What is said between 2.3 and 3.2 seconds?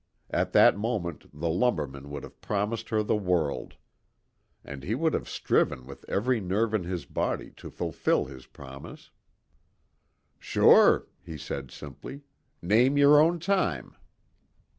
promised her the